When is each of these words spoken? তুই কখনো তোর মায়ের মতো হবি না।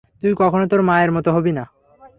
তুই 0.21 0.33
কখনো 0.37 0.65
তোর 0.67 0.81
মায়ের 0.81 1.11
মতো 1.11 1.29
হবি 1.31 1.51
না। 1.51 1.63